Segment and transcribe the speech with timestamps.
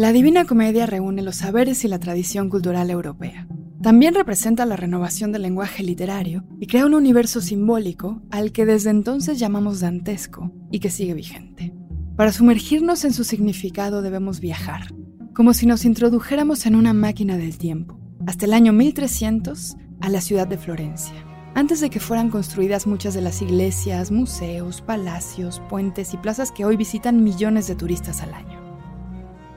[0.00, 3.46] La Divina Comedia reúne los saberes y la tradición cultural europea.
[3.82, 8.88] También representa la renovación del lenguaje literario y crea un universo simbólico al que desde
[8.88, 11.74] entonces llamamos dantesco y que sigue vigente.
[12.16, 14.86] Para sumergirnos en su significado debemos viajar,
[15.34, 20.22] como si nos introdujéramos en una máquina del tiempo, hasta el año 1300 a la
[20.22, 26.14] ciudad de Florencia, antes de que fueran construidas muchas de las iglesias, museos, palacios, puentes
[26.14, 28.59] y plazas que hoy visitan millones de turistas al año.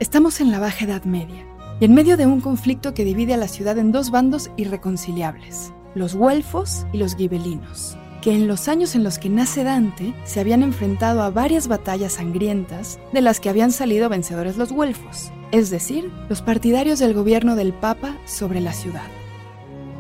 [0.04, 1.48] Estamos en la Baja Edad Media
[1.80, 5.72] y en medio de un conflicto que divide a la ciudad en dos bandos irreconciliables,
[5.96, 10.42] los güelfos y los gibelinos, que en los años en los que nace Dante se
[10.42, 15.70] habían enfrentado a varias batallas sangrientas de las que habían salido vencedores los güelfos, es
[15.70, 19.08] decir, los partidarios del gobierno del Papa sobre la ciudad.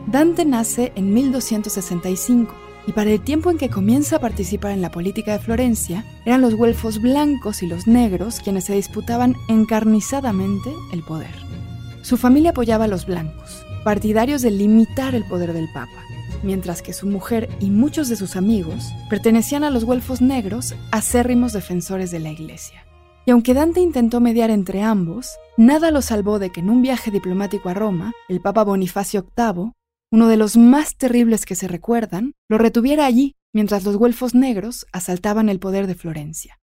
[0.07, 2.53] Dante nace en 1265
[2.85, 6.41] y para el tiempo en que comienza a participar en la política de Florencia, eran
[6.41, 11.33] los güelfos blancos y los negros quienes se disputaban encarnizadamente el poder.
[12.01, 16.03] Su familia apoyaba a los blancos, partidarios de limitar el poder del Papa,
[16.43, 21.53] mientras que su mujer y muchos de sus amigos pertenecían a los güelfos negros, acérrimos
[21.53, 22.85] defensores de la Iglesia.
[23.25, 27.09] Y aunque Dante intentó mediar entre ambos, nada lo salvó de que en un viaje
[27.09, 29.71] diplomático a Roma, el Papa Bonifacio VIII
[30.13, 34.85] uno de los más terribles que se recuerdan, lo retuviera allí mientras los güelfos negros
[34.91, 36.59] asaltaban el poder de Florencia.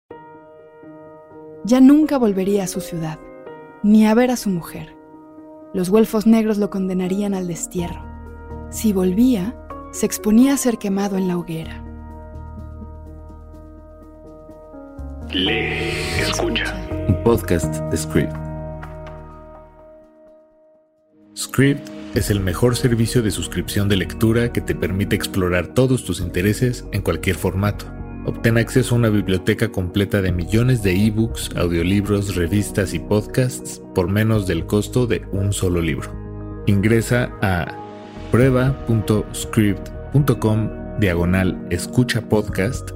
[1.64, 3.20] Ya nunca volvería a su ciudad,
[3.84, 4.96] ni a ver a su mujer.
[5.76, 8.04] Los güelfos negros lo condenarían al destierro.
[8.72, 9.56] Si volvía,
[9.92, 11.86] se exponía a ser quemado en la hoguera.
[15.32, 16.76] Lee, escucha.
[17.08, 18.34] Un podcast de Script.
[21.36, 26.22] Script es el mejor servicio de suscripción de lectura que te permite explorar todos tus
[26.22, 27.88] intereses en cualquier formato.
[28.26, 34.08] Obtén acceso a una biblioteca completa de millones de ebooks, audiolibros, revistas y podcasts por
[34.08, 36.10] menos del costo de un solo libro.
[36.68, 37.68] Ingresa a
[38.32, 42.92] prueba.script.com diagonal escucha podcast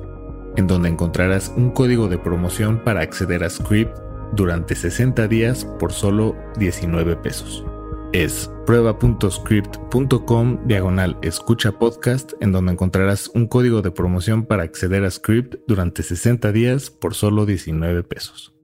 [0.56, 3.96] en donde encontrarás un código de promoción para acceder a Script
[4.34, 7.66] durante 60 días por solo 19 pesos
[8.14, 15.12] es prueba.script.com diagonal escucha podcast en donde encontrarás un código de promoción para acceder a
[15.12, 18.56] Script durante 60 días por solo 19 pesos.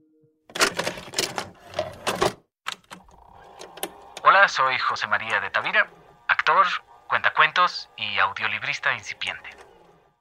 [4.24, 5.88] Hola, soy José María de Tavira,
[6.26, 6.66] actor,
[7.08, 9.50] cuentacuentos y audiolibrista incipiente.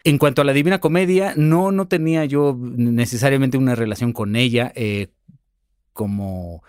[0.03, 4.71] En cuanto a la Divina Comedia, no, no tenía yo necesariamente una relación con ella
[4.75, 5.07] eh,
[5.93, 6.61] como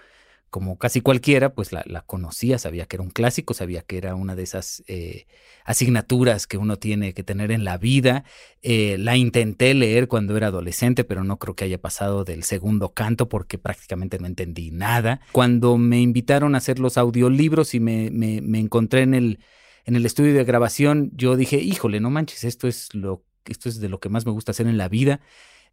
[0.50, 4.36] como casi cualquiera, pues la, conocía, sabía que era un clásico, sabía que era una
[4.36, 5.26] de esas eh,
[5.64, 8.24] asignaturas que uno tiene que tener en la vida.
[8.62, 12.94] Eh, la intenté leer cuando era adolescente, pero no creo que haya pasado del segundo
[12.94, 15.20] canto porque prácticamente no entendí nada.
[15.32, 19.40] Cuando me invitaron a hacer los audiolibros y me, me, encontré en el,
[19.84, 23.80] en el estudio de grabación, yo dije, híjole, no manches, esto es, lo, esto es
[23.80, 25.20] de lo que más me gusta hacer en la vida.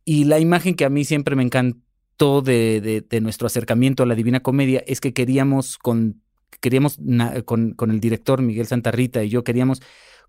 [0.03, 1.79] Y la imagen que a mí siempre me encantó
[2.17, 6.21] de, de, nuestro acercamiento a la Divina Comedia es que queríamos con,
[6.61, 6.97] queríamos
[7.45, 9.81] con, con, el director Miguel Santarrita y yo queríamos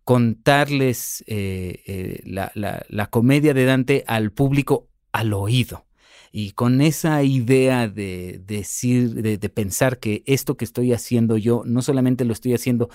[0.03, 5.87] contarles eh, eh, la, la, la, comedia de Dante al público al oído.
[6.33, 11.62] Y con esa idea de decir, de, de pensar que esto que estoy haciendo yo,
[11.65, 12.91] no solamente lo estoy haciendo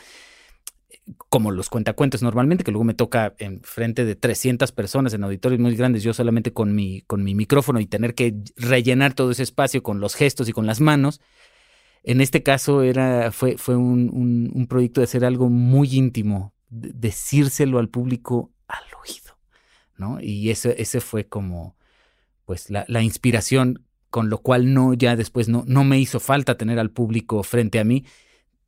[1.30, 5.60] como los cuentacuentos normalmente, que luego me toca en frente de 300 personas en auditorios
[5.60, 9.44] muy grandes, yo solamente con mi, con mi micrófono y tener que rellenar todo ese
[9.44, 11.22] espacio con los gestos y con las manos.
[12.04, 17.80] En este caso era, fue, fue un, un, proyecto de hacer algo muy íntimo, decírselo
[17.80, 19.38] al público al oído,
[19.98, 20.20] ¿no?
[20.22, 21.76] Y ese, ese fue como,
[22.46, 26.58] pues, la, la inspiración, con lo cual no, ya después no, no me hizo falta
[26.58, 28.06] tener al público frente a mí,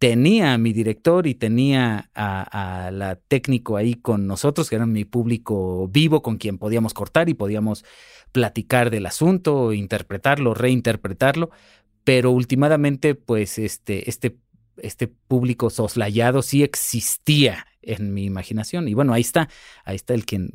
[0.01, 5.05] tenía a mi director y tenía a, la técnico ahí con nosotros, que era mi
[5.05, 7.85] público vivo con quien podíamos cortar y podíamos
[8.31, 11.51] platicar del asunto, interpretarlo, reinterpretarlo,
[12.03, 14.37] pero últimamente pues este, este,
[14.77, 19.49] este público soslayado sí existía en mi imaginación y bueno, ahí está,
[19.85, 20.49] ahí está el quien,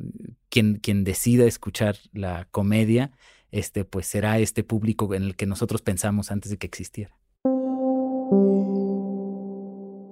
[0.49, 3.11] quien, quien decida escuchar la comedia,
[3.51, 7.17] este pues será este público en el que nosotros pensamos antes de que existiera.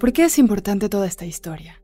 [0.06, 1.82] ¿Por qué es importante toda esta historia?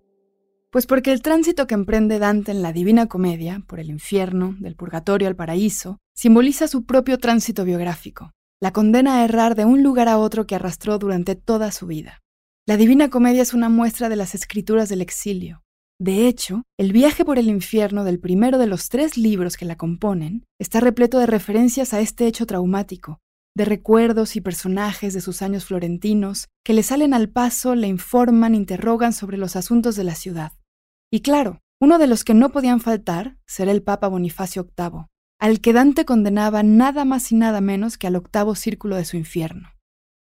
[0.70, 4.76] Pues porque el tránsito que emprende Dante en la Divina Comedia, por el infierno, del
[4.76, 8.30] purgatorio al paraíso, simboliza su propio tránsito biográfico,
[8.62, 12.20] la condena a errar de un lugar a otro que arrastró durante toda su vida.
[12.68, 15.64] La Divina Comedia es una muestra de las escrituras del exilio.
[16.00, 19.78] De hecho, el viaje por el infierno del primero de los tres libros que la
[19.78, 23.18] componen está repleto de referencias a este hecho traumático,
[23.56, 28.56] de recuerdos y personajes de sus años florentinos que le salen al paso, le informan,
[28.56, 30.54] interrogan sobre los asuntos de la ciudad.
[31.12, 35.08] Y claro, uno de los que no podían faltar será el Papa Bonifacio VIII,
[35.40, 39.18] al que Dante condenaba nada más y nada menos que al octavo círculo de su
[39.18, 39.70] infierno.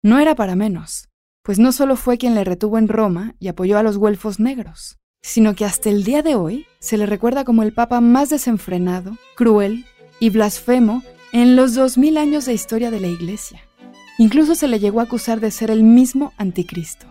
[0.02, 1.08] No era para menos,
[1.44, 4.98] pues no solo fue quien le retuvo en Roma y apoyó a los güelfos negros,
[5.22, 9.16] sino que hasta el día de hoy se le recuerda como el papa más desenfrenado,
[9.36, 9.84] cruel
[10.19, 11.02] y blasfemo
[11.32, 13.62] en los dos mil años de historia de la Iglesia.
[14.19, 17.06] Incluso se le llegó a acusar de ser el mismo anticristo.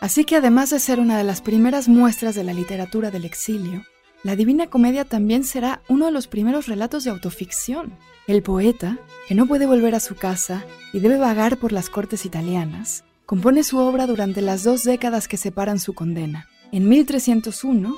[0.00, 3.84] Así que además de ser una de las primeras muestras de la literatura del exilio,
[4.24, 7.96] la Divina Comedia también será uno de los primeros relatos de autoficción.
[8.26, 8.98] El poeta,
[9.28, 13.62] que no puede volver a su casa y debe vagar por las cortes italianas, compone
[13.62, 17.96] su obra durante las dos décadas que separan su condena, en 1301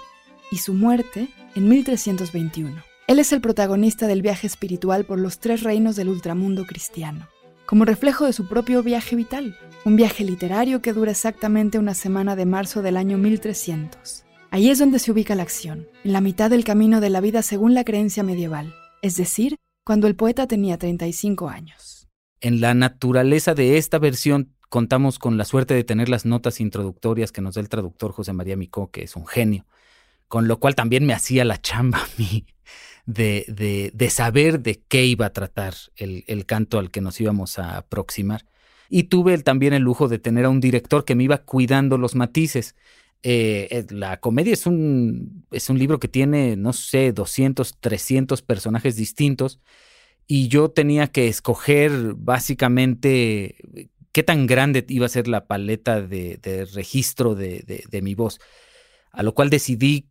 [0.50, 2.88] y su muerte en 1321.
[3.09, 7.27] Él es el protagonista del viaje espiritual por los tres reinos del ultramundo cristiano,
[7.65, 9.57] como reflejo de su propio viaje vital,
[9.87, 14.27] un viaje literario que dura exactamente una semana de marzo del año 1300.
[14.51, 17.41] Ahí es donde se ubica la acción, en la mitad del camino de la vida
[17.41, 22.09] según la creencia medieval, es decir, cuando el poeta tenía 35 años.
[22.43, 27.33] En la naturaleza de esta versión contamos con la suerte de tener las notas introductorias
[27.33, 29.65] que nos da el traductor José María Micó, que es un genio,
[30.29, 32.45] con lo cual también me hacía la chamba a mí
[33.09, 37.59] de, de, saber de qué iba a tratar el, el, canto al que nos íbamos
[37.59, 38.45] a aproximar.
[38.91, 42.15] Y tuve también el lujo de tener a un director que me iba cuidando los
[42.15, 42.77] matices.
[43.23, 48.97] Eh, la comedia es un, es un libro que tiene, no sé, 200, 300 personajes
[48.97, 49.59] distintos
[50.27, 53.57] y yo tenía que escoger básicamente
[54.13, 58.39] qué tan grande iba a ser la paleta de, registro de, de, mi voz.
[59.13, 60.09] A lo cual decidí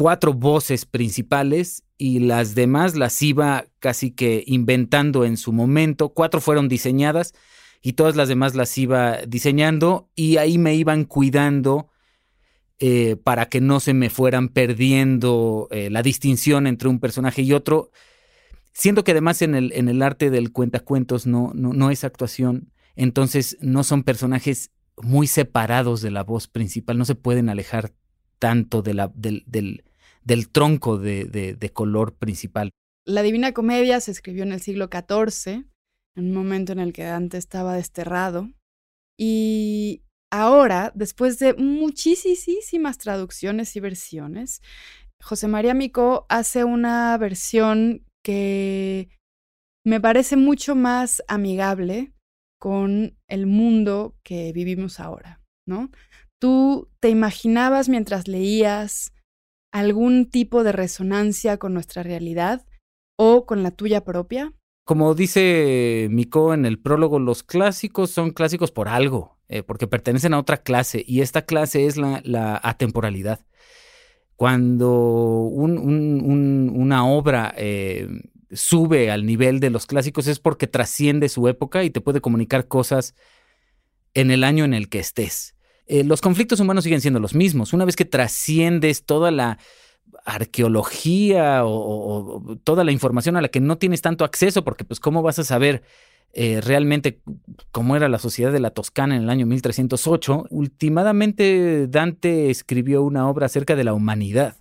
[0.00, 6.14] cuatro voces principales y las demás las iba casi que inventando en su momento.
[6.14, 7.34] Cuatro fueron diseñadas
[7.82, 11.90] y todas las demás las iba diseñando y ahí me iban cuidando
[12.78, 17.52] eh, para que no se me fueran perdiendo eh, la distinción entre un personaje y
[17.52, 17.90] otro.
[18.72, 22.72] Siento que además en el, en el arte del cuentacuentos no, no, no es actuación,
[22.96, 27.92] entonces no son personajes muy separados de la voz principal, no se pueden alejar
[28.38, 29.84] tanto de la, del, del
[30.52, 32.70] tronco de, color principal.
[33.06, 35.64] La Divina Comedia se escribió en el siglo XIV,
[36.16, 38.50] en un momento en el que Dante estaba desterrado.
[39.18, 40.02] Y
[40.32, 44.62] ahora, después de muchísimas traducciones y versiones,
[45.22, 49.08] José María Mico hace una versión que
[49.84, 52.12] me parece mucho más amigable
[52.58, 55.90] con el mundo que vivimos ahora, ¿no?
[56.38, 59.12] Tú te imaginabas mientras leías
[59.72, 62.66] algún tipo de resonancia con nuestra realidad
[63.16, 64.52] o con la tuya propia?
[64.84, 70.34] Como dice Miko en el prólogo, los clásicos son clásicos por algo, eh, porque pertenecen
[70.34, 73.40] a otra clase, y esta clase es la, atemporalidad.
[74.34, 74.90] Cuando
[75.42, 78.08] una obra eh,
[78.50, 82.66] sube al nivel de los clásicos es porque trasciende su época y te puede comunicar
[82.66, 83.14] cosas
[84.14, 85.54] en el año en el que estés.
[85.92, 87.72] Eh, los conflictos humanos siguen siendo los mismos.
[87.72, 89.58] Una vez que trasciendes toda la
[90.24, 95.20] arqueología o, toda la información a la que no tienes tanto acceso, porque pues cómo
[95.20, 95.82] vas a saber
[96.32, 97.20] eh, realmente
[97.72, 103.28] cómo era la sociedad de la Toscana en el año 1308, últimamente Dante escribió una
[103.28, 104.58] obra acerca de la humanidad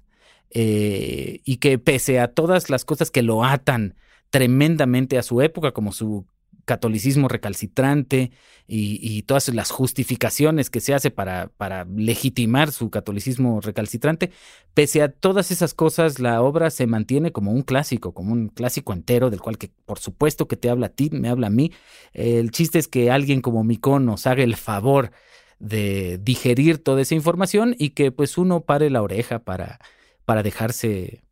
[0.49, 3.93] eh, y que pese a todas las cosas que lo atan
[4.31, 6.25] tremendamente a su época, como su
[6.69, 8.29] catolicismo recalcitrante
[8.67, 11.49] y, todas las justificaciones que se hace para,
[11.95, 14.29] legitimar su catolicismo recalcitrante,
[14.75, 18.93] pese a todas esas cosas, la obra se mantiene como un clásico, como un clásico
[18.93, 21.71] entero, del cual que por supuesto que te habla a ti, me habla a mí.
[22.13, 25.09] El chiste es que alguien como Micón nos haga el favor
[25.57, 29.79] de digerir toda esa información y que pues uno pare la oreja para,
[30.23, 31.23] para dejarse,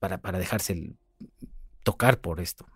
[0.00, 0.96] para dejarse
[1.84, 2.66] tocar por esto.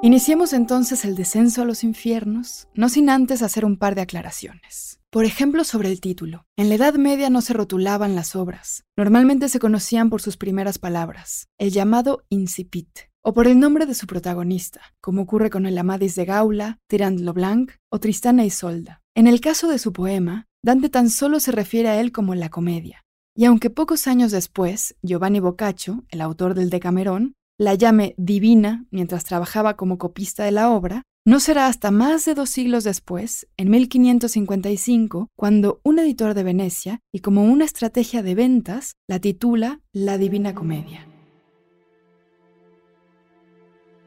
[0.00, 5.00] Iniciemos entonces el descenso a los infiernos, no sin antes hacer un par de aclaraciones.
[5.10, 6.46] Por ejemplo, sobre el título.
[6.56, 8.84] En la Edad Media no se rotulaban las obras.
[8.96, 12.90] Normalmente se conocían por sus primeras palabras, el llamado incipit,
[13.22, 17.20] o por el nombre de su protagonista, como ocurre con el Amadis de Gaula, Tirant
[17.32, 19.02] Blanc o Tristana y Solda.
[19.16, 22.50] En el caso de su poema, Dante tan solo se refiere a él como la
[22.50, 23.04] comedia.
[23.34, 29.24] Y aunque pocos años después, Giovanni Boccaccio, el autor del Decamerón, la llame divina mientras
[29.24, 33.68] trabajaba como copista de la obra, no será hasta más de dos siglos después, en
[33.70, 40.16] 1555, cuando un editor de Venecia, y como una estrategia de ventas, la titula La
[40.16, 41.06] Divina Comedia.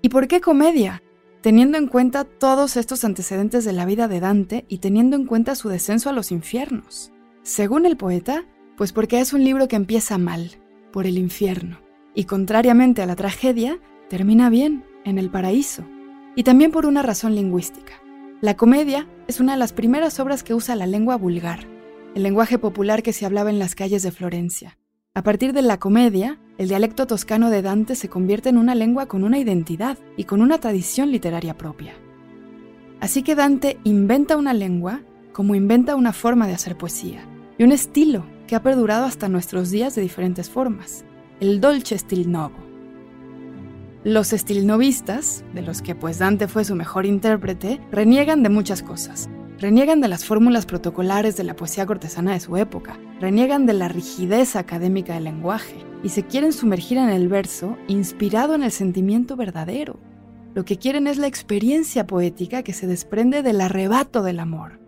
[0.02, 1.04] ¿Y por qué comedia?
[1.42, 5.54] Teniendo en cuenta todos estos antecedentes de la vida de Dante y teniendo en cuenta
[5.54, 7.12] su descenso a los infiernos.
[7.44, 8.46] Según el poeta,
[8.78, 10.58] pues porque es un libro que empieza mal,
[10.92, 11.80] por el infierno,
[12.14, 15.84] y contrariamente a la tragedia, termina bien, en el paraíso,
[16.36, 17.94] y también por una razón lingüística.
[18.42, 21.68] La comedia es una de las primeras obras que usa la lengua vulgar,
[22.16, 24.78] el lenguaje popular que se hablaba en las calles de Florencia.
[25.14, 29.08] A partir de la comedia, el dialecto toscano de Dante se convierte en una lengua
[29.08, 31.94] con una identidad y con una tradición literaria propia.
[33.00, 35.02] Así que Dante inventa una lengua
[35.34, 37.26] como inventa una forma de hacer poesía
[37.58, 41.06] y un estilo que ha perdurado hasta nuestros días de diferentes formas,
[41.42, 42.56] el dolce stil novo.
[44.04, 49.30] Los stilnovistas, de los que pues Dante fue su mejor intérprete, reniegan de muchas cosas,
[49.62, 53.90] Reniegan de las fórmulas protocolares de la poesía cortesana de su época, reniegan de la
[53.90, 59.36] rigidez académica del lenguaje y se quieren sumergir en el verso inspirado en el sentimiento
[59.36, 60.00] verdadero.
[60.56, 64.80] Lo que quieren es la experiencia poética que se desprende del arrebato del amor.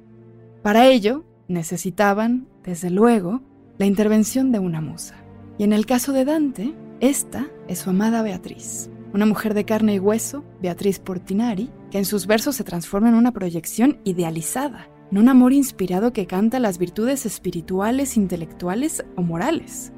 [0.64, 3.44] Para ello, necesitaban, desde luego,
[3.78, 5.23] la intervención de una musa.
[5.64, 10.00] En el caso de Dante, esta es su amada Beatriz una mujer de carne y
[10.00, 15.30] hueso, Beatriz Portinari, que en sus versos se transforma en una proyección idealizada, en un
[15.30, 19.94] amor inspirado que canta las virtudes espirituales, intelectuales o morales.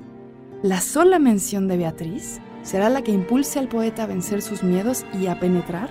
[0.61, 5.03] La sola mención de Beatriz será la que impulse al poeta a vencer sus miedos
[5.19, 5.89] y a penetrar,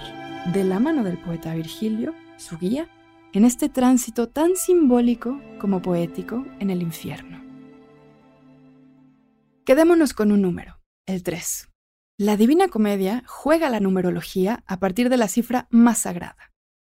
[0.53, 2.89] de la mano del poeta Virgilio, su guía,
[3.33, 7.44] en este tránsito tan simbólico como poético en el infierno.
[9.65, 11.71] Quedémonos con un número, el 3.
[12.19, 16.53] La Divina Comedia juega la numerología a partir de la cifra más sagrada.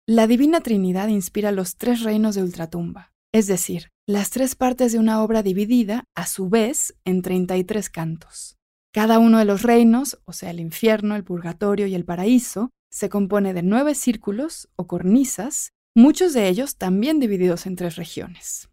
[0.07, 4.97] La Divina Trinidad inspira los tres reinos de ultratumba, es decir, las tres partes de
[4.97, 8.57] una obra dividida, a su vez, en 33 cantos.
[8.91, 13.09] Cada uno de los reinos, o sea, el infierno, el purgatorio y el paraíso, se
[13.09, 18.69] compone de nueve círculos o cornisas, muchos de ellos también divididos en tres regiones.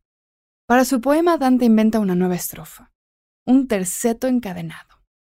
[0.66, 2.91] Para su poema Dante inventa una nueva estrofa,
[3.46, 4.92] un terceto encadenado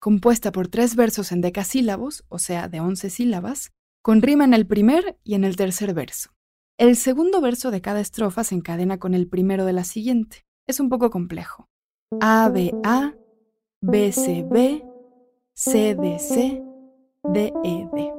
[0.06, 3.72] compuesta por tres versos en decasílabos, o sea, de once sílabas,
[4.02, 6.30] con rima en el primer y en el tercer verso.
[6.78, 10.46] El segundo verso de cada estrofa se encadena con el primero de la siguiente.
[10.68, 11.68] Es un poco complejo.
[12.20, 13.14] A, B, A,
[13.80, 14.86] B, C, B,
[15.54, 16.62] C, D, C,
[17.25, 18.12] D, E, D.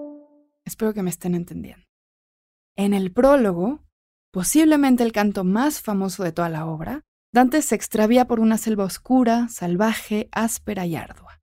[0.66, 1.86] Espero que me estén entendiendo.
[2.76, 3.86] En el prólogo,
[4.32, 8.86] posiblemente el canto más famoso de toda la obra, Dante se extravía por una selva
[8.86, 11.42] oscura, salvaje, áspera y ardua.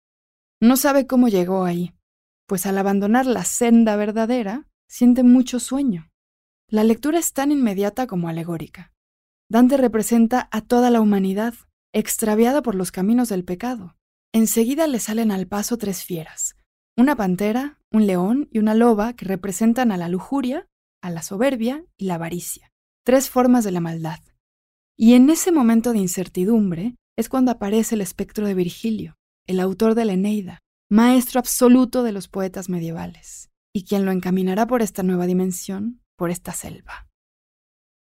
[0.60, 1.94] No sabe cómo llegó ahí,
[2.46, 6.10] pues al abandonar la senda verdadera, siente mucho sueño.
[6.68, 8.92] La lectura es tan inmediata como alegórica.
[9.50, 11.54] Dante representa a toda la humanidad,
[11.92, 13.96] extraviada por los caminos del pecado.
[14.32, 16.56] Enseguida le salen al paso tres fieras,
[16.96, 20.66] una pantera, un león y una loba que representan a la lujuria,
[21.02, 22.72] a la soberbia y la avaricia,
[23.04, 24.20] tres formas de la maldad.
[24.96, 29.94] Y en ese momento de incertidumbre es cuando aparece el espectro de Virgilio, el autor
[29.94, 30.60] de la Eneida,
[30.90, 36.30] maestro absoluto de los poetas medievales, y quien lo encaminará por esta nueva dimensión, por
[36.30, 37.08] esta selva.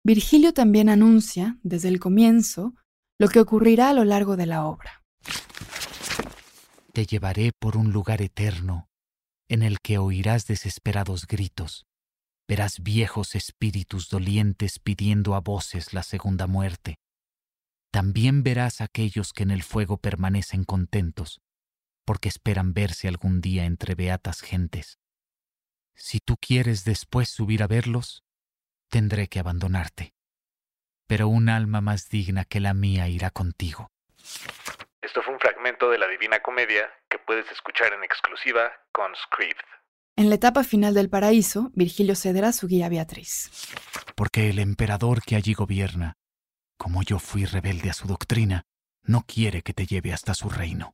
[0.05, 2.75] Virgilio también anuncia, desde el comienzo,
[3.21, 5.05] lo que ocurrirá a lo largo de la obra.
[6.93, 8.89] Te llevaré por un lugar eterno,
[9.49, 11.87] en el que oirás desesperados gritos,
[12.51, 16.99] verás viejos espíritus dolientes pidiendo a voces la segunda muerte,
[17.93, 21.41] también verás aquellos que en el fuego permanecen contentos,
[22.05, 24.99] porque esperan verse algún día entre beatas gentes.
[25.95, 28.25] Si tú quieres después subir a verlos,
[28.89, 30.13] tendré que abandonarte.
[31.07, 33.93] Pero un alma más digna que la mía irá contigo.
[35.03, 39.65] Esto fue un fragmento de la Divina Comedia que puedes escuchar en exclusiva con Script.
[40.21, 43.51] En la etapa final del paraíso, Virgilio cederá a su guía Beatriz.
[44.15, 46.19] Porque el emperador que allí gobierna
[46.77, 48.65] como yo fui rebelde a su doctrina,
[49.03, 50.93] no quiere que te lleve hasta su reino.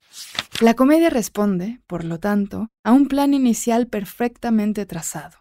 [0.61, 5.39] La comedia responde, por lo tanto, a un plan inicial perfectamente trazado.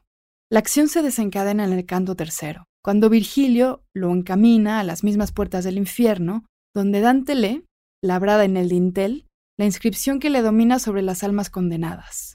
[0.51, 5.32] La acción se desencadena en el canto tercero, cuando Virgilio lo encamina a las mismas
[5.32, 7.65] puertas del infierno, donde Dante lee,
[8.04, 9.27] labrada en el dintel,
[9.58, 12.35] la inscripción que le domina sobre las almas condenadas.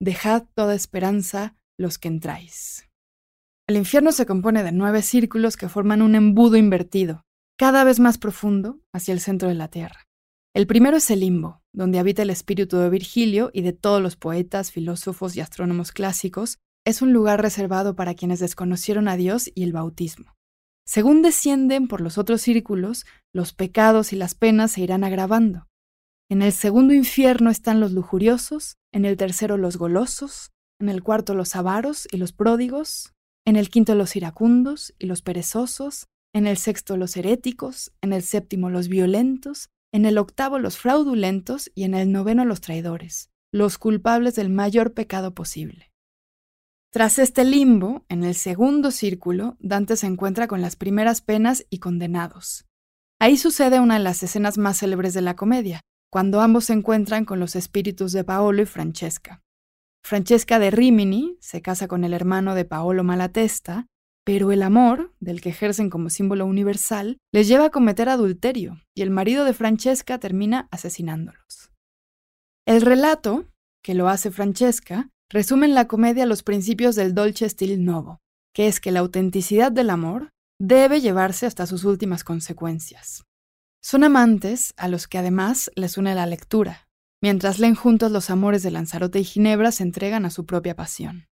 [0.00, 2.88] Dejad toda esperanza los que entráis.
[3.68, 7.24] El infierno se compone de nueve círculos que forman un embudo invertido,
[7.58, 10.06] cada vez más profundo hacia el centro de la Tierra.
[10.54, 14.16] El primero es el limbo, donde habita el espíritu de Virgilio y de todos los
[14.16, 16.58] poetas, filósofos y astrónomos clásicos.
[16.86, 20.36] Es un lugar reservado para quienes desconocieron a Dios y el bautismo.
[20.86, 25.67] Según descienden por los otros círculos, los pecados y las penas se irán agravando.
[26.30, 31.34] En el segundo infierno están los lujuriosos, en el tercero los golosos, en el cuarto
[31.34, 33.14] los avaros y los pródigos,
[33.46, 38.22] en el quinto los iracundos y los perezosos, en el sexto los heréticos, en el
[38.22, 43.78] séptimo los violentos, en el octavo los fraudulentos y en el noveno los traidores, los
[43.78, 45.90] culpables del mayor pecado posible.
[46.90, 51.78] Tras este limbo, en el segundo círculo, Dante se encuentra con las primeras penas y
[51.78, 52.66] condenados.
[53.18, 57.24] Ahí sucede una de las escenas más célebres de la comedia, cuando ambos se encuentran
[57.24, 59.42] con los espíritus de Paolo y Francesca.
[60.04, 63.86] Francesca de Rimini se casa con el hermano de Paolo Malatesta,
[64.24, 69.02] pero el amor, del que ejercen como símbolo universal, les lleva a cometer adulterio y
[69.02, 71.70] el marido de Francesca termina asesinándolos.
[72.66, 73.46] El relato,
[73.82, 78.18] que lo hace Francesca, resume en la comedia los principios del dolce stil novo,
[78.54, 83.24] que es que la autenticidad del amor debe llevarse hasta sus últimas consecuencias.
[83.82, 86.88] Son amantes a los que además les une la lectura,
[87.20, 91.26] Mientras leen juntos los amores de Lanzarote y Ginebra, se entregan a su propia pasión.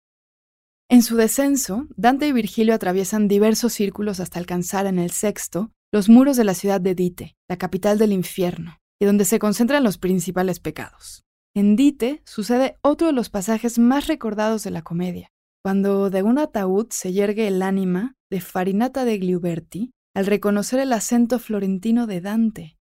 [0.89, 6.09] En su descenso, Dante y Virgilio atraviesan diversos círculos hasta alcanzar en el sexto los
[6.09, 9.97] muros de la ciudad de Dite, la capital del infierno, y donde se concentran los
[9.97, 11.23] principales pecados.
[11.55, 15.29] En Dite sucede otro de los pasajes más recordados de la comedia,
[15.63, 20.93] cuando de un ataúd se yergue el ánima de Farinata de Gliuberti al reconocer el
[20.93, 22.77] acento florentino de Dante,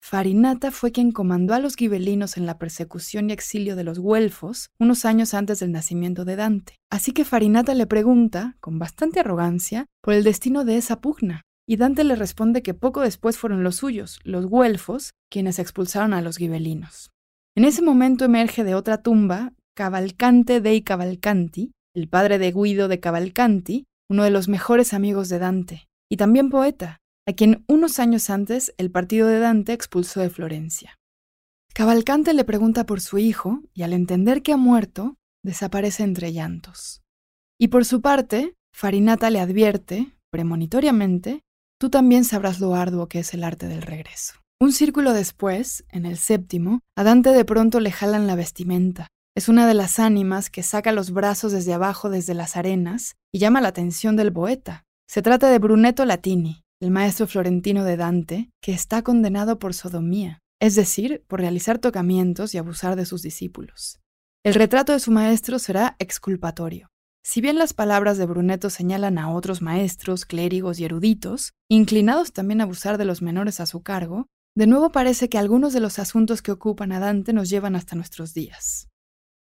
[0.00, 4.70] Farinata fue quien comandó a los gibelinos en la persecución y exilio de los güelfos
[4.78, 6.76] unos años antes del nacimiento de Dante.
[6.90, 11.42] Así que Farinata le pregunta, con bastante arrogancia, por el destino de esa pugna.
[11.66, 16.22] Y Dante le responde que poco después fueron los suyos, los güelfos, quienes expulsaron a
[16.22, 17.10] los gibelinos.
[17.54, 23.00] En ese momento emerge de otra tumba Cavalcante dei Cavalcanti, el padre de Guido de
[23.00, 28.30] Cavalcanti, uno de los mejores amigos de Dante, y también poeta, a quien unos años
[28.30, 30.98] antes el partido de Dante expulsó de Florencia.
[31.74, 37.02] Cavalcante le pregunta por su hijo y al entender que ha muerto, desaparece entre llantos.
[37.58, 41.42] Y por su parte, Farinata le advierte, premonitoriamente,
[41.78, 44.34] tú también sabrás lo arduo que es el arte del regreso.
[44.60, 49.06] Un círculo después, en el séptimo, a Dante de pronto le jalan la vestimenta.
[49.36, 53.38] Es una de las ánimas que saca los brazos desde abajo desde las arenas y
[53.38, 54.84] llama la atención del poeta.
[55.10, 60.40] Se trata de Brunetto Latini, el maestro florentino de Dante, que está condenado por sodomía,
[60.60, 64.00] es decir, por realizar tocamientos y abusar de sus discípulos.
[64.44, 66.90] El retrato de su maestro será exculpatorio.
[67.24, 72.60] Si bien las palabras de Brunetto señalan a otros maestros, clérigos y eruditos, inclinados también
[72.60, 75.98] a abusar de los menores a su cargo, de nuevo parece que algunos de los
[75.98, 78.88] asuntos que ocupan a Dante nos llevan hasta nuestros días.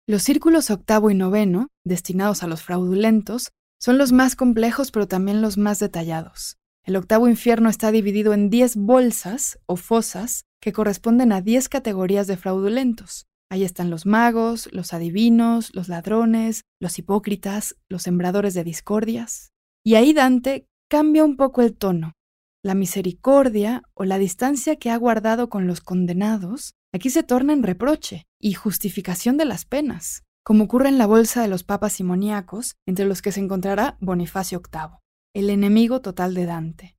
[0.07, 5.43] Los círculos octavo y noveno, destinados a los fraudulentos, son los más complejos pero también
[5.43, 6.59] los más detallados.
[6.85, 12.29] El octavo infierno está dividido en 10 bolsas o fosas que corresponden a 10 categorías
[12.29, 13.27] de fraudulentos.
[13.51, 19.53] Ahí están los magos, los adivinos, los ladrones, los hipócritas, los sembradores de discordias.
[19.85, 22.15] Y ahí Dante cambia un poco el tono.
[22.63, 27.63] La misericordia o la distancia que ha guardado con los condenados aquí se torna en
[27.63, 32.77] reproche y justificación de las penas, como ocurre en la bolsa de los papas simoníacos,
[32.87, 35.01] entre los que se encontrará Bonifacio VIII
[35.35, 36.97] el enemigo total de Dante.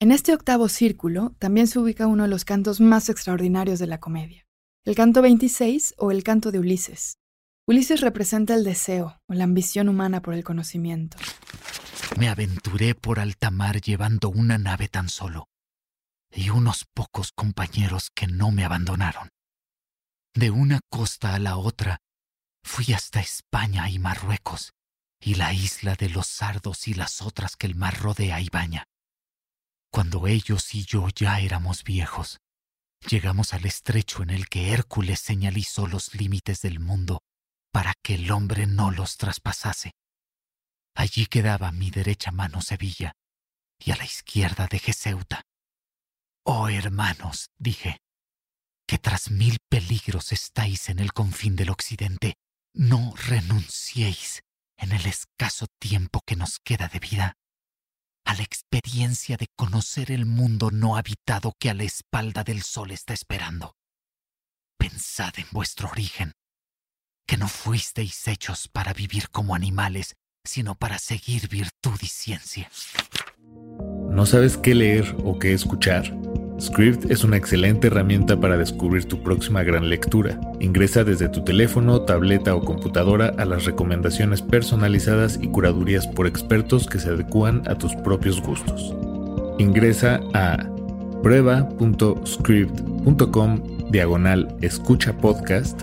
[0.00, 3.98] En este octavo círculo también se ubica uno de los cantos más extraordinarios de la
[3.98, 4.46] comedia,
[4.84, 7.18] el canto 26 o el canto de Ulises.
[7.66, 11.16] Ulises representa el deseo o la ambición humana por el conocimiento.
[12.16, 15.48] Me aventuré por alta mar llevando una nave tan solo
[16.30, 19.28] y unos pocos compañeros que no me abandonaron.
[20.34, 22.00] De una costa a la otra
[22.66, 24.74] fui hasta España y Marruecos
[25.20, 28.84] y la isla de los sardos y las otras que el mar rodea y baña.
[29.90, 32.40] Cuando ellos y yo ya éramos viejos,
[33.08, 37.22] llegamos al estrecho en el que Hércules señalizó los límites del mundo
[37.72, 39.92] para que el hombre no los traspasase.
[40.94, 43.12] Allí quedaba mi derecha mano Sevilla
[43.78, 45.42] y a la izquierda dejé Ceuta.
[46.44, 47.98] Oh hermanos, dije,
[48.86, 52.34] que tras mil peligros estáis en el confín del occidente,
[52.76, 54.42] no renunciéis
[54.76, 57.38] en el escaso tiempo que nos queda de vida,
[58.26, 62.90] a la experiencia de conocer el mundo no habitado que a la espalda del sol
[62.90, 63.76] está esperando.
[64.78, 66.32] Pensad en vuestro origen,
[67.26, 72.70] que no fuisteis hechos para vivir como animales, sino para seguir virtud y ciencia.
[74.10, 76.12] ¿No sabes qué leer o qué escuchar?
[76.58, 80.40] Script es una excelente herramienta para descubrir tu próxima gran lectura.
[80.58, 86.86] Ingresa desde tu teléfono, tableta o computadora a las recomendaciones personalizadas y curadurías por expertos
[86.86, 88.94] que se adecúan a tus propios gustos.
[89.58, 90.56] Ingresa a
[91.22, 95.82] prueba.script.com diagonal escucha podcast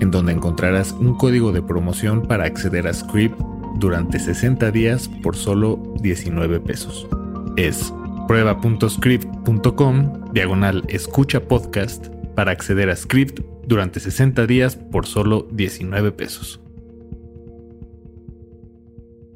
[0.00, 3.40] en donde encontrarás un código de promoción para acceder a Script
[3.76, 7.06] durante 60 días por solo 19 pesos.
[7.56, 7.94] Es
[8.26, 16.60] prueba.script.com diagonal escucha podcast para acceder a Script durante 60 días por solo 19 pesos.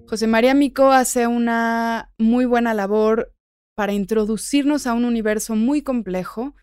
[0.08, 3.32] José María Mico hace una muy buena labor
[3.76, 6.54] para introducirnos a un universo muy complejo,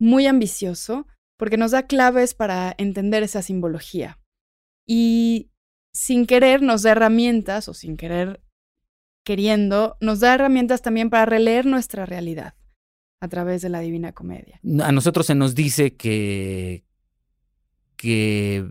[0.00, 1.06] muy ambicioso,
[1.38, 4.18] porque nos da claves para entender esa simbología.
[4.86, 5.50] Y
[5.92, 8.40] sin querer nos da herramientas, o sin querer
[9.28, 12.54] queriendo, nos da herramientas también para releer nuestra realidad
[13.20, 14.58] a través de la Divina Comedia.
[14.82, 16.82] A nosotros se nos dice que,
[17.96, 18.64] que,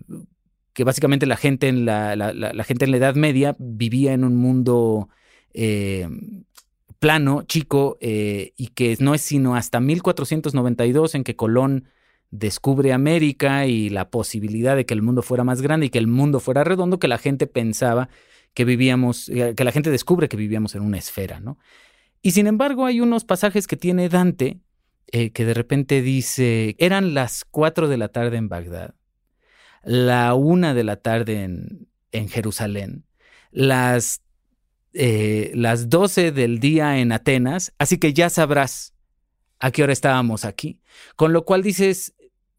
[0.83, 5.09] básicamente la gente, en la, la, gente en la Edad Media vivía en un mundo
[5.53, 6.09] eh,
[6.97, 11.85] plano, chico, eh, y que no es sino hasta 1492 en que Colón
[12.31, 16.07] descubre América y la posibilidad de que el mundo fuera más grande y que el
[16.07, 18.09] mundo fuera redondo, que la gente pensaba
[18.57, 21.59] que vivíamos, eh, que la gente descubre que vivíamos en una esfera, ¿no?
[22.23, 24.61] Y sin embargo hay unos pasajes que tiene Dante
[25.11, 28.95] eh, que de repente dice, eran las 4 de la tarde en Bagdad,
[29.83, 33.05] la una de la tarde en, en Jerusalén,
[33.51, 34.23] las,
[34.93, 38.95] eh, las 12 del día en Atenas, así que ya sabrás
[39.59, 40.81] a qué hora estábamos aquí.
[41.15, 42.15] Con lo cual dices,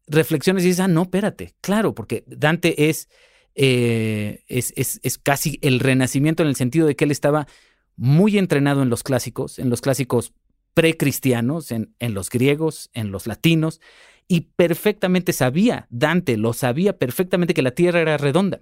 [0.07, 3.09] reflexiones y dices, ah, no, espérate, claro, porque Dante es,
[3.61, 7.45] eh, es, es, es, casi el renacimiento en el sentido de que él estaba
[7.97, 10.31] muy entrenado en los clásicos, en los clásicos
[10.73, 13.81] precristianos, en, en los griegos, en los latinos,
[14.29, 18.61] y perfectamente sabía, Dante lo sabía perfectamente que la Tierra era redonda.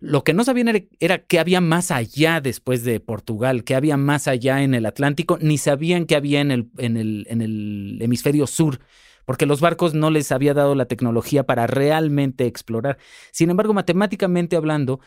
[0.00, 3.96] Lo que no sabían era, era qué había más allá después de Portugal, qué había
[3.96, 7.98] más allá en el Atlántico, ni sabían qué había en el, en el, en el
[8.00, 8.80] hemisferio sur
[9.24, 12.98] porque los barcos no les había dado la tecnología para realmente explorar.
[13.30, 15.00] Sin embargo, matemáticamente hablando,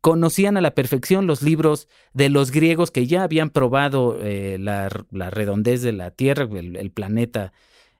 [0.00, 4.88] conocían a la perfección los libros de los griegos que ya habían probado eh, la,
[4.88, 7.52] redondez de la Tierra, el, planeta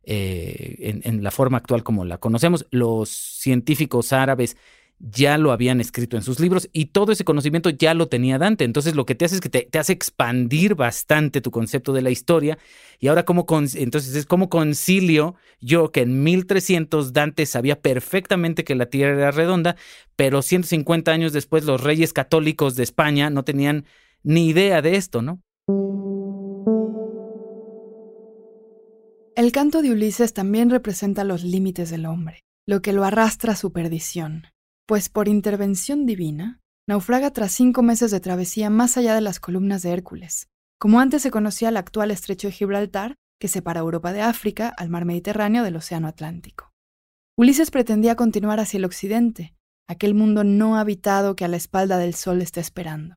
[0.02, 2.66] eh, en, en, la forma actual como la conocemos.
[2.70, 4.56] Los científicos árabes
[5.00, 8.64] ya lo habían escrito en sus libros y todo ese conocimiento ya lo tenía Dante.
[8.64, 12.10] Entonces lo que te hace es que te, hace expandir bastante tu concepto de la
[12.10, 12.58] historia
[12.98, 18.74] y ahora como entonces es como concilio yo que en 1300 Dante sabía perfectamente que
[18.74, 19.76] la Tierra era redonda,
[20.16, 23.86] pero 150 años después los reyes católicos de España no tenían
[24.22, 25.40] ni idea de esto, ¿no?
[29.34, 33.56] El canto de Ulises también representa los límites del hombre, lo que lo arrastra a
[33.56, 34.44] su perdición
[34.90, 39.82] pues por intervención divina, naufraga tras cinco meses de travesía más allá de las columnas
[39.82, 40.48] de Hércules,
[40.80, 44.90] como antes se conocía el actual estrecho de Gibraltar, que separa Europa de África al
[44.90, 46.72] mar Mediterráneo del Océano Atlántico.
[47.38, 49.54] Ulises pretendía continuar hacia el occidente,
[49.88, 53.14] aquel mundo no habitado que a la espalda del sol está esperando.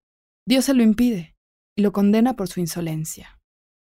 [0.48, 1.34] Dios se lo impide
[1.76, 3.40] y lo condena por su insolencia.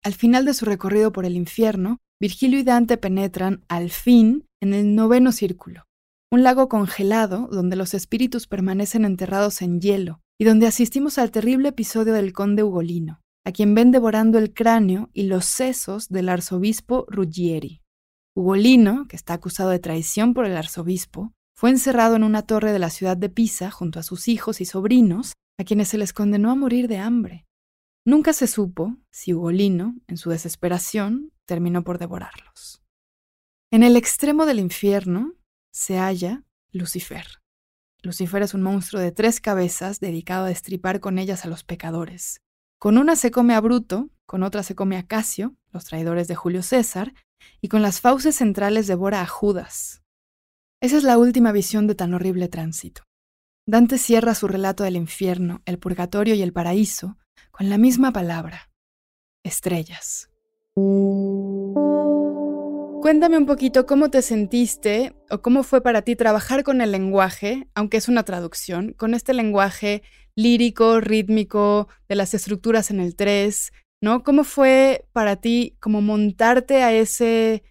[0.02, 4.74] Al final de su recorrido por el infierno, Virgilio y Dante penetran, al fin, en
[4.74, 5.84] el noveno círculo,
[6.30, 11.70] un lago congelado donde los espíritus permanecen enterrados en hielo y donde asistimos al terrible
[11.70, 17.06] episodio del conde Ugolino, a quien ven devorando el cráneo y los sesos del arzobispo
[17.08, 17.82] Ruggieri.
[18.36, 22.78] Ugolino, que está acusado de traición por el arzobispo, fue encerrado en una torre de
[22.78, 26.52] la ciudad de Pisa junto a sus hijos y sobrinos, a quienes se les condenó
[26.52, 27.46] a morir de hambre.
[28.06, 32.80] Nunca se supo si Ugolino, en su desesperación, terminó por devorarlos.
[33.72, 35.34] En el extremo del infierno,
[35.78, 37.24] se halla Lucifer.
[38.02, 42.42] Lucifer es un monstruo de tres cabezas dedicado a destripar con ellas a los pecadores.
[42.80, 46.34] Con una se come a Bruto, con otra se come a Casio, los traidores de
[46.34, 47.14] Julio César,
[47.60, 50.02] y con las fauces centrales devora a Judas.
[50.80, 53.04] Esa es la última visión de tan horrible tránsito.
[53.64, 57.18] Dante cierra su relato del infierno, el purgatorio y el paraíso
[57.52, 58.68] con la misma palabra,
[59.44, 60.28] estrellas.
[63.08, 67.66] Cuéntame un poquito cómo te sentiste o cómo fue para ti trabajar con el lenguaje,
[67.74, 70.02] aunque es una traducción, con este lenguaje
[70.36, 74.22] lírico, rítmico, de las estructuras en el 3, ¿no?
[74.22, 77.62] ¿Cómo fue para ti como montarte a ese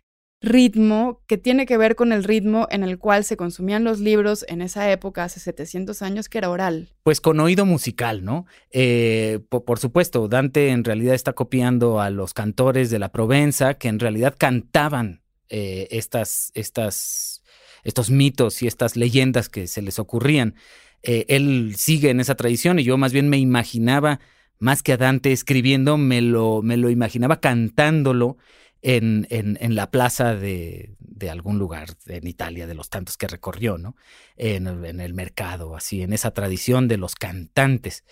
[0.41, 4.43] ritmo que tiene que ver con el ritmo en el cual se consumían los libros
[4.47, 6.89] en esa época, hace 700 años, que era oral.
[7.03, 8.47] Pues con oído musical, ¿no?
[8.71, 13.87] Eh, por, supuesto, Dante en realidad está copiando a los cantores de la Provenza, que
[13.87, 17.43] en realidad cantaban eh, estas, estas,
[17.83, 20.55] estos mitos y estas leyendas que se les ocurrían.
[21.03, 24.19] Eh, él sigue en esa tradición y yo más bien me imaginaba,
[24.59, 28.37] más que a Dante escribiendo, me lo, me lo imaginaba cantándolo
[28.81, 33.77] en, en, la plaza de, de, algún lugar en Italia, de los tantos que recorrió,
[33.77, 33.95] ¿no?
[34.35, 38.03] En, en el mercado, así, en esa tradición de los cantantes.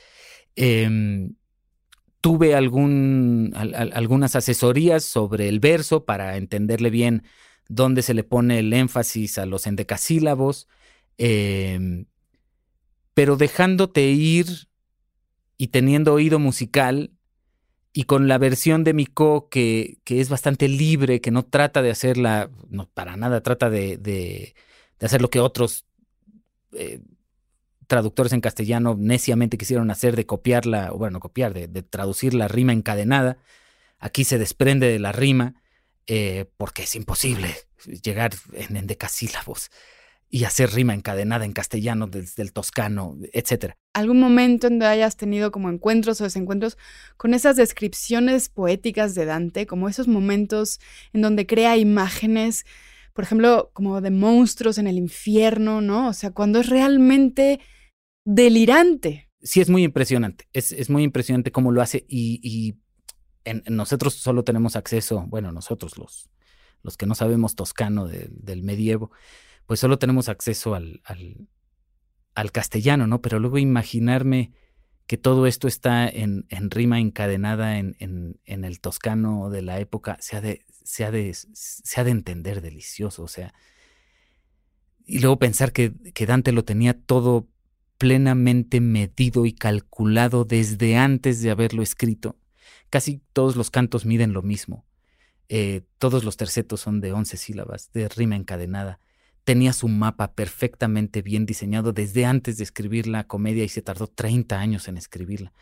[0.56, 1.36] Em,
[2.26, 7.22] tuve algún, algunas asesorías sobre el verso para entenderle bien
[7.70, 10.68] dónde se le pone el énfasis a los endecasílabos,
[11.20, 12.08] em,
[13.14, 14.48] pero dejándote ir
[15.56, 17.12] y teniendo oído musical
[17.94, 21.92] y con la versión de Miko que, que es bastante libre, que no trata de
[21.92, 24.56] hacerla, no para nada trata de, de,
[25.00, 25.86] hacer lo que otros
[26.74, 27.02] eh,
[27.88, 33.38] traductores en castellano neciamente quisieron hacer de copiarla, bueno, copiar, de, traducir la rima encadenada.
[34.00, 35.56] Aquí se desprende de la rima
[36.08, 37.54] eh, porque es imposible
[38.04, 39.70] llegar en endecasílabos
[40.30, 43.78] y hacer rima encadenada en castellano desde el toscano, etcétera.
[43.94, 46.78] ¿Algún momento en donde hayas tenido como encuentros o desencuentros
[47.16, 50.80] con esas descripciones poéticas de Dante, como esos momentos
[51.14, 52.66] en donde crea imágenes,
[53.14, 56.10] por ejemplo, como de monstruos en el infierno, ¿no?
[56.10, 57.62] O sea, cuando es realmente
[58.26, 59.30] delirante.
[59.42, 60.50] Sí, es muy impresionante.
[60.52, 62.76] Es, muy impresionante cómo lo hace y,
[63.70, 66.32] nosotros solo tenemos acceso, bueno, nosotros los,
[66.82, 69.12] los que no sabemos toscano del medievo,
[69.68, 71.04] pues solo tenemos acceso al,
[72.34, 73.22] al, castellano, ¿no?
[73.22, 74.52] Pero luego imaginarme
[75.06, 80.18] que todo esto está en, en rima encadenada en, en, el toscano de la época,
[80.20, 83.54] se ha, de, se, de, se ha de entender delicioso, o sea,
[85.06, 87.48] y luego pensar que, que Dante lo tenía todo
[87.98, 92.38] plenamente medido y calculado desde antes de haberlo escrito.
[92.90, 94.86] Casi todos los cantos miden lo mismo.
[95.50, 99.00] Eh, todos los tercetos son de once sílabas, de rima encadenada
[99.46, 104.08] tenía su mapa perfectamente bien diseñado desde antes de escribir la comedia y se tardó
[104.08, 105.54] 30 años en escribirla.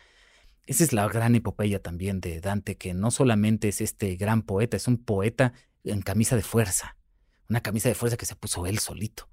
[0.66, 4.78] Esa es la gran epopeya también de Dante, que no solamente es este gran poeta,
[4.78, 5.52] es un poeta
[5.84, 6.96] en camisa de fuerza,
[7.50, 9.28] una camisa de fuerza que se puso él solito,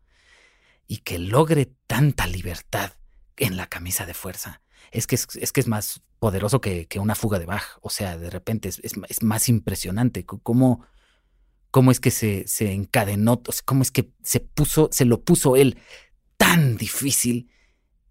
[0.91, 2.91] y que logre tanta libertad
[3.37, 4.61] en la camisa de fuerza.
[4.91, 8.29] Es que es, que es más poderoso que, una fuga de Bach, o sea, de
[8.29, 10.85] repente es, es más impresionante cómo
[11.69, 15.77] cómo es que se, se encadenó, cómo es que se puso, se lo puso él
[16.35, 17.49] tan difícil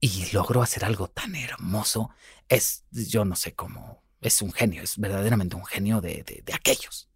[0.01, 2.09] y logró hacer algo tan hermoso.
[2.49, 7.11] Es, yo no sé cómo, es un genio, es verdaderamente un genio de, de aquellos.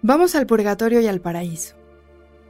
[0.00, 1.81] Vamos al purgatorio y al paraíso.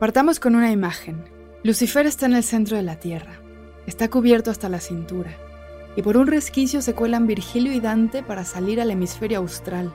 [0.02, 1.22] Partamos con una imagen.
[1.62, 3.40] Lucifer está en el centro de la tierra.
[3.86, 5.30] Está cubierto hasta la cintura.
[5.94, 9.94] Y por un resquicio se cuelan Virgilio y Dante para salir al hemisferio austral,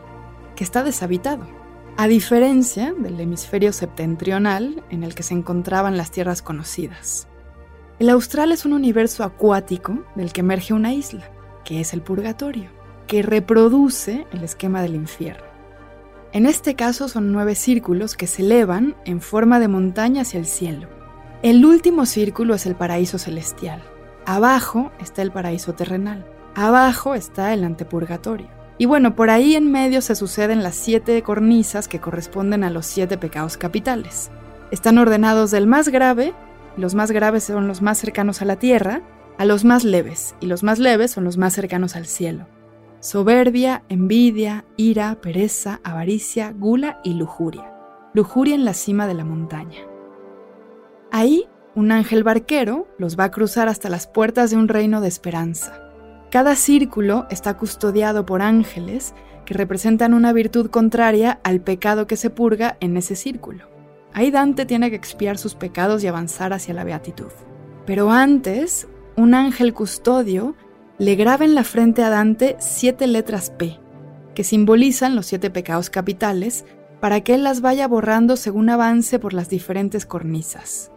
[0.56, 1.46] que está deshabitado
[1.98, 7.28] a diferencia del hemisferio septentrional en el que se encontraban las tierras conocidas.
[8.00, 11.30] El austral es un universo acuático del que emerge una isla,
[11.65, 12.70] que es el purgatorio,
[13.08, 15.57] que reproduce el esquema del infierno.
[16.38, 20.45] En este caso son nueve círculos que se elevan en forma de montaña hacia el
[20.45, 20.88] cielo.
[21.41, 23.82] El último círculo es el paraíso celestial.
[24.28, 26.28] Abajo está el paraíso terrenal.
[26.54, 28.50] Abajo está el antepurgatorio.
[28.78, 32.86] Y bueno, por ahí en medio se suceden las siete cornisas que corresponden a los
[32.86, 34.30] siete pecados capitales.
[34.69, 36.36] Están ordenados del más grave,
[36.78, 39.02] los más graves son los más cercanos a la tierra,
[39.39, 42.45] a los más leves, y los más leves son los más cercanos al cielo.
[43.00, 47.74] Soberbia, envidia, ira, pereza, avaricia, gula y lujuria.
[48.14, 49.80] Lujuria en la cima de la montaña.
[51.12, 55.08] Ahí, un ángel barquero los va a cruzar hasta las puertas de un reino de
[55.08, 55.88] esperanza
[56.30, 59.14] cada círculo está custodiado por ángeles
[59.46, 63.70] que representan una virtud contraria al pecado que se purga en ese círculo.
[64.14, 67.32] Ahí Dante tiene que expiar sus pecados y avanzar hacia la beatitud.
[67.86, 70.56] Pero antes, un ángel custodio
[71.00, 73.80] le graba en la frente a Dante siete letras P,
[74.34, 76.66] que simbolizan los siete pecados capitales,
[77.00, 80.92] para que él las vaya borrando según avance por las diferentes cornisas.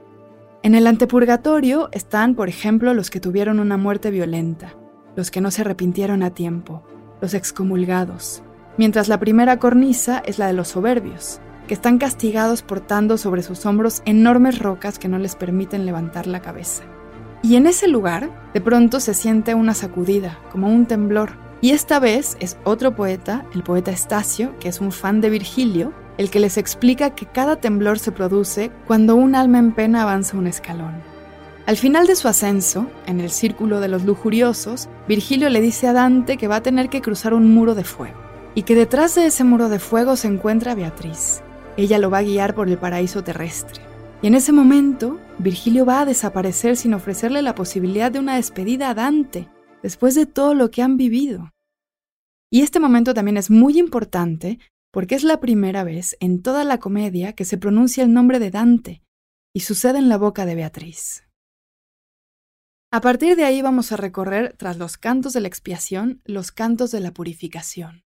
[0.62, 4.74] En el antepurgatorio están, por ejemplo, los que tuvieron una muerte violenta,
[5.16, 6.82] los que no se arrepintieron a tiempo,
[7.20, 8.42] los excomulgados,
[8.78, 13.66] mientras la primera cornisa es la de los soberbios, que están castigados portando sobre sus
[13.66, 16.84] hombros enormes rocas que no les permiten levantar la cabeza.
[17.42, 21.98] Y en ese lugar, de pronto se siente una sacudida, como un temblor, y esta
[21.98, 26.40] vez es otro poeta, el poeta Estacio, que es un fan de Virgilio, el que
[26.40, 31.02] les explica que cada temblor se produce cuando un alma en pena avanza un escalón.
[31.66, 35.92] Al final de su ascenso, en el círculo de los lujuriosos, Virgilio le dice a
[35.92, 38.18] Dante que va a tener que cruzar un muro de fuego,
[38.54, 41.42] y que detrás de ese muro de fuego se encuentra Beatriz.
[41.76, 43.89] Ella lo va a guiar por el paraíso terrestre.
[44.22, 48.90] Y en ese momento, Virgilio va a desaparecer sin ofrecerle la posibilidad de una despedida
[48.90, 49.48] a Dante,
[49.82, 51.50] después de todo lo que han vivido.
[52.52, 54.58] Y este momento también es muy importante
[54.92, 58.50] porque es la primera vez en toda la comedia que se pronuncia el nombre de
[58.50, 59.02] Dante,
[59.54, 61.26] y sucede en la boca de Beatriz.
[62.92, 66.90] A partir de ahí vamos a recorrer, tras los cantos de la expiación, los cantos
[66.90, 68.02] de la purificación.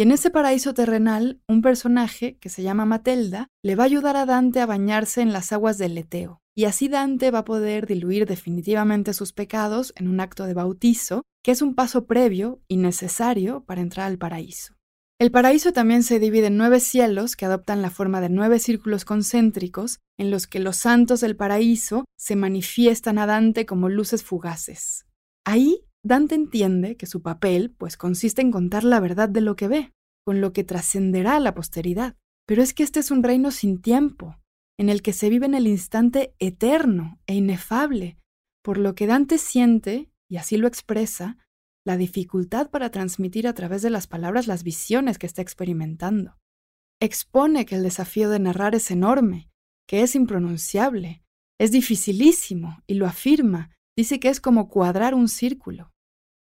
[0.00, 4.16] Y en ese paraíso terrenal, un personaje, que se llama Matelda, le va a ayudar
[4.16, 6.40] a Dante a bañarse en las aguas del Leteo.
[6.56, 11.24] Y así Dante va a poder diluir definitivamente sus pecados en un acto de bautizo,
[11.44, 14.72] que es un paso previo y necesario para entrar al paraíso.
[15.18, 19.04] El paraíso también se divide en nueve cielos que adoptan la forma de nueve círculos
[19.04, 25.04] concéntricos en los que los santos del paraíso se manifiestan a Dante como luces fugaces.
[25.44, 29.68] Ahí Dante entiende que su papel pues consiste en contar la verdad de lo que
[29.68, 29.92] ve,
[30.24, 32.16] con lo que trascenderá a la posteridad.
[32.46, 34.38] Pero es que este es un reino sin tiempo,
[34.78, 38.18] en el que se vive en el instante eterno e inefable,
[38.62, 41.36] por lo que Dante siente, y así lo expresa,
[41.84, 46.38] la dificultad para transmitir a través de las palabras las visiones que está experimentando.
[47.00, 49.50] Expone que el desafío de narrar es enorme,
[49.86, 51.22] que es impronunciable,
[51.58, 55.92] es dificilísimo, y lo afirma, dice que es como cuadrar un círculo.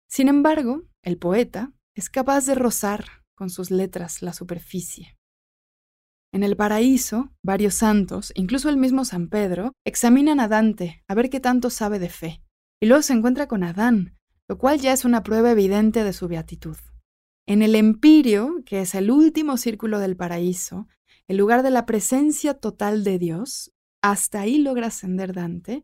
[0.08, 5.16] Sin embargo, el poeta es capaz de rozar con sus letras la superficie.
[6.32, 11.28] En el paraíso, varios santos, incluso el mismo San Pedro, examinan a Dante a ver
[11.28, 12.40] qué tanto sabe de fe,
[12.80, 14.16] y luego se encuentra con Adán,
[14.48, 16.76] lo cual ya es una prueba evidente de su beatitud.
[17.48, 20.86] En el empirio, que es el último círculo del paraíso,
[21.26, 25.82] el lugar de la presencia total de Dios, hasta ahí logra ascender Dante,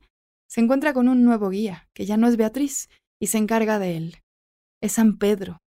[0.48, 2.88] se encuentra con un nuevo guía, que ya no es Beatriz,
[3.20, 4.16] y se encarga de él.
[4.80, 5.58] Es San Pedro.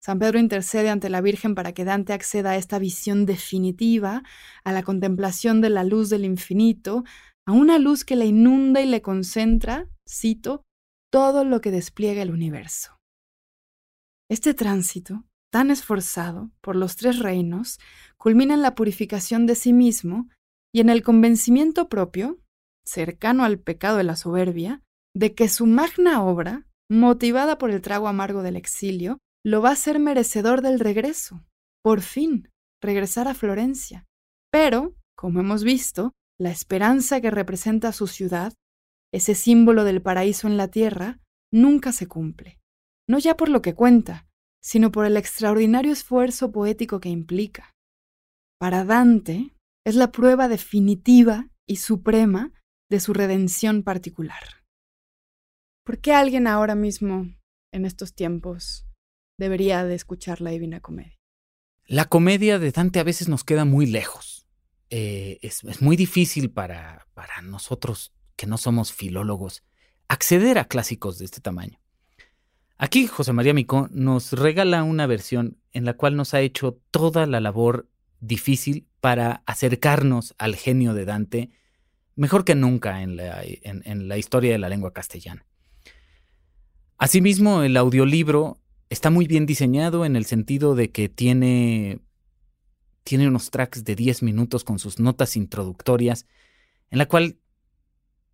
[0.00, 4.22] San Pedro intercede ante la Virgen para que Dante acceda a esta visión definitiva,
[4.64, 7.04] a la contemplación de la luz del infinito,
[7.46, 10.64] a una luz que le inunda y le concentra, cito,
[11.10, 12.98] todo lo que despliega el universo.
[14.30, 17.80] Este tránsito, tan esforzado por los tres reinos,
[18.18, 20.28] culmina en la purificación de sí mismo
[20.72, 22.38] y en el convencimiento propio,
[22.88, 24.82] cercano al pecado de la soberbia,
[25.14, 29.72] de que su magna obra, motivada por el trago amargo del exilio, lo va a
[29.72, 31.44] hacer merecedor del regreso.
[31.82, 32.50] Por fin,
[32.82, 34.06] regresar a Florencia.
[34.50, 38.52] Pero, como hemos visto, la esperanza que representa su ciudad
[39.12, 41.20] ese símbolo del paraíso en la tierra,
[41.50, 42.60] nunca se cumple,
[43.08, 44.26] no ya por lo que cuenta,
[44.62, 47.74] sino por el extraordinario esfuerzo poético que implica.
[48.58, 49.54] Para Dante,
[49.86, 52.52] es la prueba definitiva y suprema
[52.88, 54.64] de su redención particular.
[55.84, 57.34] ¿Por qué alguien ahora mismo,
[57.72, 58.86] en estos tiempos,
[59.38, 61.16] debería de escuchar la Divina Comedia?
[61.86, 64.46] La comedia de Dante a veces nos queda muy lejos.
[64.90, 69.64] Eh, es, muy difícil para, para nosotros que no somos filólogos,
[70.06, 71.80] acceder a clásicos de este tamaño.
[72.78, 77.26] Aquí José María Micó nos regala una versión en la cual nos ha hecho toda
[77.26, 77.88] la labor
[78.20, 81.50] difícil para acercarnos al genio de Dante,
[82.18, 85.46] mejor que nunca en la, en la historia de la lengua castellana.
[86.98, 88.58] Asimismo, el audiolibro
[88.90, 92.00] está muy bien diseñado en el sentido de que tiene,
[93.04, 96.26] tiene unos tracks de 10 minutos con sus notas introductorias,
[96.90, 97.38] en la cual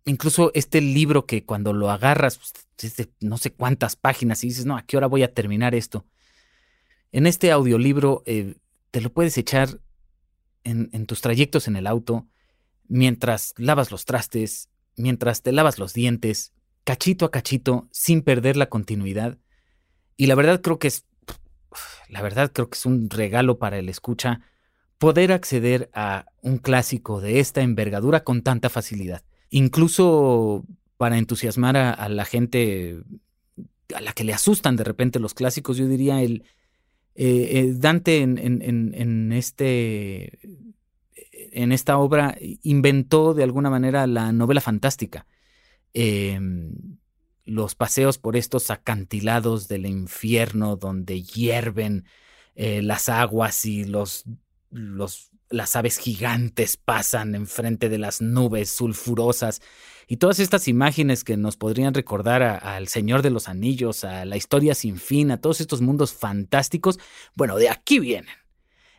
[0.05, 4.47] incluso este libro que cuando lo agarras, pues, es de no sé cuántas páginas y
[4.47, 6.05] dices, no, ¿a qué hora voy a terminar esto?
[7.11, 8.55] En este audiolibro eh,
[8.89, 9.79] te lo puedes echar
[10.63, 12.27] en, en tus trayectos en el auto,
[12.87, 18.69] mientras lavas los trastes, mientras te lavas los dientes, cachito a cachito, sin perder la
[18.69, 19.37] continuidad.
[20.17, 21.05] Y la verdad creo que es,
[22.09, 24.41] la verdad creo que es un regalo para el escucha
[24.97, 30.65] poder acceder a un clásico de esta envergadura con tanta facilidad incluso
[30.97, 32.99] para entusiasmar a, la gente
[33.93, 36.43] a la que le asustan de repente los clásicos, yo diría el
[37.15, 40.39] eh, eh, Dante en, este
[41.55, 45.25] en esta obra inventó de alguna manera la novela fantástica.
[45.93, 46.97] Em,
[47.45, 52.05] los paseos por estos acantilados del infierno donde hierven
[52.55, 54.25] eh, las aguas y los,
[54.71, 59.61] los las aves gigantes pasan enfrente de las nubes sulfurosas
[60.07, 64.37] y todas estas imágenes que nos podrían recordar al Señor de los Anillos, a la
[64.37, 66.99] historia sin fin, a todos estos mundos fantásticos,
[67.35, 68.35] bueno, de aquí vienen.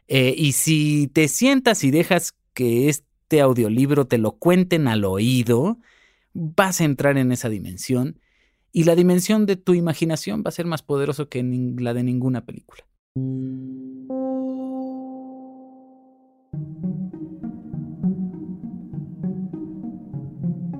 [0.08, 5.78] Eh, y si te sientas y dejas que este audiolibro te lo cuenten al oído,
[6.32, 8.18] vas a entrar en esa dimensión
[8.72, 11.42] y la dimensión de tu imaginación va a ser más poderoso que
[11.78, 12.82] la de ninguna película.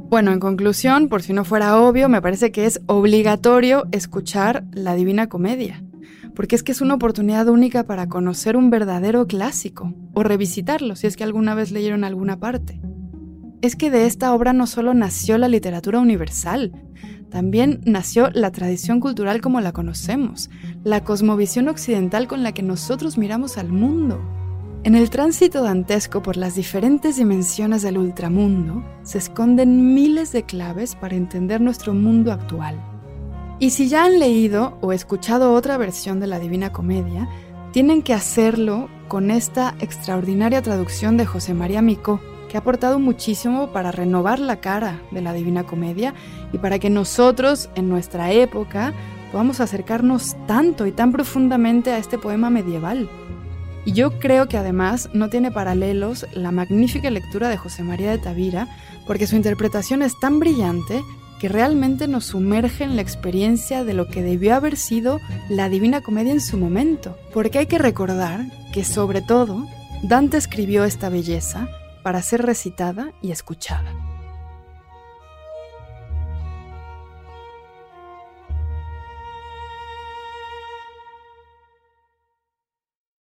[0.08, 4.94] Bueno, en conclusión, por si no fuera obvio, me parece que es obligatorio escuchar la
[4.94, 5.82] Divina Comedia,
[6.36, 11.06] porque es que es una oportunidad única para conocer un verdadero clásico o revisitarlo si
[11.06, 12.78] es que alguna vez leyeron alguna parte.
[13.62, 16.72] Es que de esta obra no solo nació la literatura universal,
[17.30, 20.50] también nació la tradición cultural como la conocemos,
[20.84, 24.20] la cosmovisión occidental con la que nosotros miramos al mundo.
[24.84, 30.94] En el tránsito dantesco por las diferentes dimensiones del ultramundo se esconden miles de claves
[30.94, 32.95] para entender nuestro mundo actual.
[33.58, 37.26] Y si ya han leído o escuchado otra versión de la Divina Comedia,
[37.72, 43.72] tienen que hacerlo con esta extraordinaria traducción de José María Micó, que ha aportado muchísimo
[43.72, 46.12] para renovar la cara de la Divina Comedia
[46.52, 48.92] y para que nosotros, en nuestra época,
[49.32, 53.08] podamos acercarnos tanto y tan profundamente a este poema medieval.
[53.86, 58.18] Y yo creo que además no tiene paralelos la magnífica lectura de José María de
[58.18, 58.68] Tavira,
[59.06, 61.02] porque su interpretación es tan brillante
[61.40, 66.00] que realmente nos sumerge en la experiencia de lo que debió haber sido la Divina
[66.00, 67.16] Comedia en su momento.
[67.32, 69.66] Porque hay que recordar que sobre todo
[70.02, 71.68] Dante escribió esta belleza
[72.02, 73.92] para ser recitada y escuchada.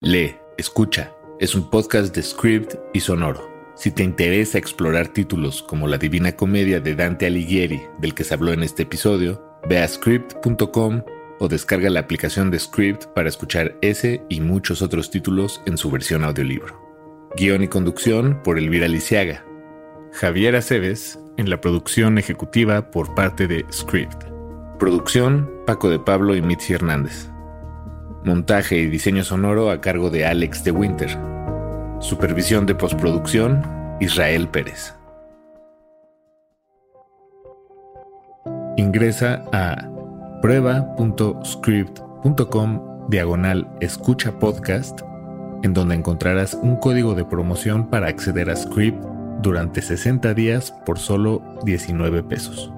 [0.00, 1.12] Lee, escucha.
[1.38, 3.51] Es un podcast de script y sonoro.
[3.82, 8.32] Si te interesa explorar títulos como La Divina Comedia de Dante Alighieri, del que se
[8.32, 11.02] habló en este episodio, ve a script.com
[11.40, 15.90] o descarga la aplicación de Script para escuchar ese y muchos otros títulos en su
[15.90, 16.80] versión audiolibro.
[17.36, 19.44] Guión y conducción por Elvira Lisiaga.
[20.12, 24.26] Javier Aceves en la producción ejecutiva por parte de Script.
[24.78, 27.30] Producción Paco de Pablo y Mitzi Hernández.
[28.24, 31.31] Montaje y diseño sonoro a cargo de Alex de Winter.
[32.02, 33.62] Supervisión de postproducción
[34.00, 34.92] Israel Pérez.
[38.76, 39.88] Ingresa a
[40.42, 45.00] prueba.script.com diagonal escucha podcast
[45.62, 49.00] en donde encontrarás un código de promoción para acceder a Script
[49.40, 52.72] durante 60 días por solo 19 pesos.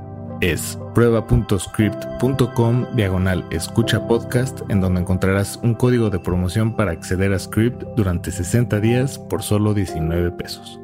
[0.44, 7.38] Es prueba.script.com diagonal escucha podcast en donde encontrarás un código de promoción para acceder a
[7.38, 10.78] Script durante 60 días por solo 19 pesos.